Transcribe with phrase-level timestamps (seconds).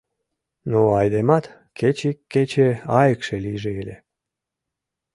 [0.69, 1.45] Ну, айдемат,
[1.77, 2.67] кеч ик кече
[2.99, 3.97] айыкше лийже ыле...